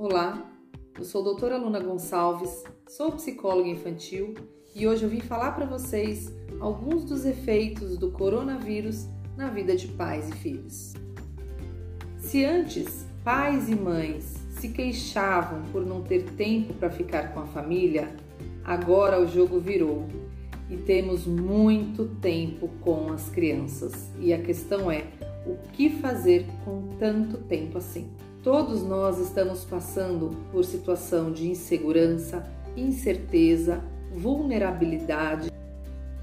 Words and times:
Olá, 0.00 0.48
eu 0.96 1.02
sou 1.02 1.22
a 1.22 1.24
doutora 1.24 1.56
Luna 1.56 1.80
Gonçalves, 1.80 2.62
sou 2.86 3.10
psicóloga 3.10 3.68
infantil 3.68 4.32
e 4.72 4.86
hoje 4.86 5.02
eu 5.02 5.08
vim 5.08 5.18
falar 5.18 5.50
para 5.56 5.66
vocês 5.66 6.32
alguns 6.60 7.04
dos 7.04 7.24
efeitos 7.24 7.98
do 7.98 8.12
coronavírus 8.12 9.08
na 9.36 9.48
vida 9.48 9.74
de 9.74 9.88
pais 9.88 10.28
e 10.28 10.32
filhos. 10.36 10.94
Se 12.16 12.44
antes 12.44 13.06
pais 13.24 13.68
e 13.68 13.74
mães 13.74 14.36
se 14.50 14.68
queixavam 14.68 15.64
por 15.72 15.84
não 15.84 16.00
ter 16.00 16.30
tempo 16.36 16.74
para 16.74 16.90
ficar 16.90 17.34
com 17.34 17.40
a 17.40 17.46
família, 17.46 18.14
agora 18.62 19.20
o 19.20 19.26
jogo 19.26 19.58
virou 19.58 20.06
e 20.70 20.76
temos 20.76 21.26
muito 21.26 22.06
tempo 22.20 22.68
com 22.82 23.12
as 23.12 23.28
crianças. 23.30 24.12
E 24.20 24.32
a 24.32 24.40
questão 24.40 24.92
é: 24.92 25.08
o 25.44 25.56
que 25.72 25.90
fazer 25.90 26.46
com 26.64 26.86
tanto 27.00 27.38
tempo 27.38 27.78
assim? 27.78 28.08
Todos 28.50 28.82
nós 28.82 29.18
estamos 29.18 29.62
passando 29.62 30.34
por 30.50 30.64
situação 30.64 31.30
de 31.30 31.50
insegurança, 31.50 32.46
incerteza, 32.74 33.84
vulnerabilidade. 34.10 35.52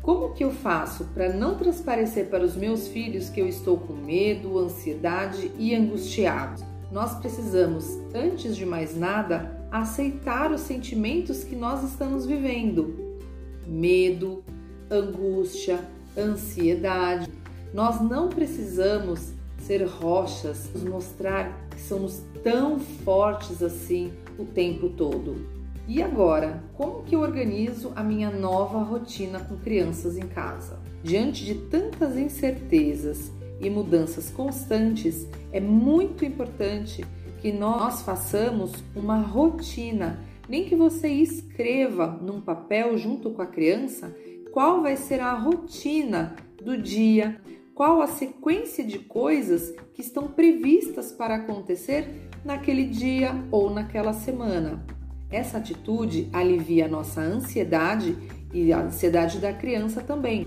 Como 0.00 0.32
que 0.32 0.44
eu 0.44 0.52
faço 0.52 1.06
para 1.06 1.32
não 1.32 1.56
transparecer 1.56 2.26
para 2.26 2.44
os 2.44 2.54
meus 2.54 2.86
filhos 2.86 3.28
que 3.28 3.40
eu 3.40 3.48
estou 3.48 3.76
com 3.76 3.94
medo, 3.94 4.56
ansiedade 4.56 5.50
e 5.58 5.74
angustiado? 5.74 6.62
Nós 6.92 7.18
precisamos, 7.18 7.98
antes 8.14 8.54
de 8.54 8.64
mais 8.64 8.96
nada, 8.96 9.66
aceitar 9.68 10.52
os 10.52 10.60
sentimentos 10.60 11.42
que 11.42 11.56
nós 11.56 11.82
estamos 11.82 12.24
vivendo. 12.24 13.18
Medo, 13.66 14.44
angústia, 14.88 15.80
ansiedade. 16.16 17.28
Nós 17.74 18.00
não 18.00 18.28
precisamos 18.28 19.32
ser 19.62 19.84
rochas, 19.84 20.70
nos 20.72 20.82
mostrar 20.82 21.68
que 21.70 21.80
somos 21.80 22.22
tão 22.42 22.78
fortes 22.78 23.62
assim 23.62 24.12
o 24.38 24.44
tempo 24.44 24.88
todo. 24.90 25.46
E 25.86 26.02
agora, 26.02 26.62
como 26.74 27.02
que 27.02 27.14
eu 27.14 27.20
organizo 27.20 27.92
a 27.96 28.02
minha 28.02 28.30
nova 28.30 28.78
rotina 28.82 29.40
com 29.40 29.56
crianças 29.56 30.16
em 30.16 30.26
casa? 30.26 30.80
Diante 31.02 31.44
de 31.44 31.54
tantas 31.54 32.16
incertezas 32.16 33.32
e 33.60 33.68
mudanças 33.68 34.30
constantes, 34.30 35.28
é 35.52 35.60
muito 35.60 36.24
importante 36.24 37.04
que 37.40 37.52
nós 37.52 38.02
façamos 38.02 38.72
uma 38.94 39.18
rotina, 39.18 40.20
nem 40.48 40.64
que 40.64 40.76
você 40.76 41.08
escreva 41.08 42.06
num 42.06 42.40
papel 42.40 42.96
junto 42.96 43.30
com 43.30 43.42
a 43.42 43.46
criança 43.46 44.14
qual 44.52 44.82
vai 44.82 44.96
ser 44.96 45.20
a 45.20 45.32
rotina 45.32 46.36
do 46.62 46.76
dia, 46.76 47.40
qual 47.74 48.02
a 48.02 48.06
sequência 48.06 48.84
de 48.84 48.98
coisas 48.98 49.74
que 49.94 50.02
estão 50.02 50.28
previstas 50.28 51.12
para 51.12 51.36
acontecer 51.36 52.28
naquele 52.44 52.84
dia 52.84 53.34
ou 53.50 53.70
naquela 53.70 54.12
semana. 54.12 54.84
Essa 55.30 55.58
atitude 55.58 56.28
alivia 56.32 56.84
a 56.84 56.88
nossa 56.88 57.20
ansiedade 57.20 58.16
e 58.52 58.72
a 58.72 58.82
ansiedade 58.82 59.38
da 59.38 59.52
criança 59.52 60.02
também. 60.02 60.46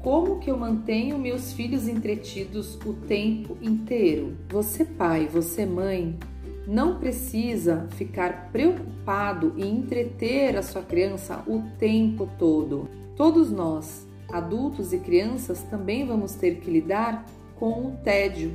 Como 0.00 0.38
que 0.38 0.50
eu 0.50 0.56
mantenho 0.56 1.18
meus 1.18 1.52
filhos 1.52 1.88
entretidos 1.88 2.76
o 2.84 2.92
tempo 2.92 3.56
inteiro? 3.62 4.36
Você 4.50 4.84
pai, 4.84 5.26
você 5.26 5.64
mãe, 5.66 6.18
não 6.66 6.98
precisa 6.98 7.88
ficar 7.92 8.50
preocupado 8.52 9.54
e 9.56 9.66
entreter 9.66 10.56
a 10.56 10.62
sua 10.62 10.82
criança 10.82 11.42
o 11.46 11.62
tempo 11.78 12.28
todo. 12.38 12.88
Todos 13.16 13.50
nós 13.50 14.07
adultos 14.30 14.92
e 14.92 14.98
crianças 14.98 15.62
também 15.62 16.06
vamos 16.06 16.34
ter 16.34 16.56
que 16.56 16.70
lidar 16.70 17.24
com 17.56 17.86
o 17.86 17.96
tédio 18.02 18.52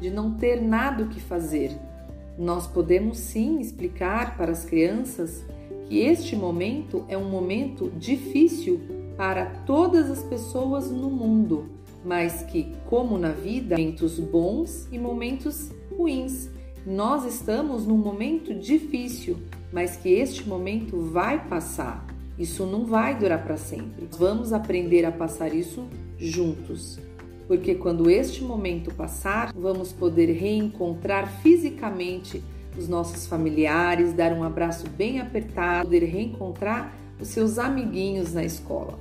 de 0.00 0.10
não 0.10 0.34
ter 0.34 0.60
nada 0.60 1.04
o 1.04 1.08
que 1.08 1.20
fazer. 1.20 1.76
Nós 2.38 2.66
podemos 2.66 3.18
sim 3.18 3.60
explicar 3.60 4.36
para 4.36 4.52
as 4.52 4.64
crianças 4.64 5.44
que 5.88 6.00
este 6.00 6.36
momento 6.36 7.04
é 7.08 7.16
um 7.16 7.30
momento 7.30 7.90
difícil 7.96 8.80
para 9.16 9.46
todas 9.64 10.10
as 10.10 10.22
pessoas 10.22 10.90
no 10.90 11.08
mundo, 11.10 11.70
mas 12.04 12.42
que, 12.42 12.74
como 12.84 13.16
na 13.16 13.30
vida, 13.30 13.76
momentos 13.76 14.18
bons 14.18 14.86
e 14.92 14.98
momentos 14.98 15.70
ruins. 15.96 16.50
Nós 16.84 17.24
estamos 17.24 17.86
num 17.86 17.96
momento 17.96 18.54
difícil, 18.54 19.38
mas 19.72 19.96
que 19.96 20.10
este 20.10 20.46
momento 20.48 21.00
vai 21.00 21.48
passar. 21.48 22.06
Isso 22.38 22.66
não 22.66 22.84
vai 22.84 23.18
durar 23.18 23.42
para 23.42 23.56
sempre. 23.56 24.08
Vamos 24.18 24.52
aprender 24.52 25.04
a 25.04 25.12
passar 25.12 25.54
isso 25.54 25.86
juntos. 26.18 26.98
Porque 27.46 27.74
quando 27.74 28.10
este 28.10 28.42
momento 28.42 28.92
passar, 28.94 29.52
vamos 29.54 29.92
poder 29.92 30.32
reencontrar 30.32 31.30
fisicamente 31.40 32.42
os 32.76 32.88
nossos 32.88 33.26
familiares, 33.26 34.12
dar 34.12 34.32
um 34.32 34.42
abraço 34.42 34.88
bem 34.90 35.20
apertado, 35.20 35.84
poder 35.84 36.04
reencontrar 36.04 36.92
os 37.18 37.28
seus 37.28 37.58
amiguinhos 37.58 38.34
na 38.34 38.44
escola. 38.44 38.98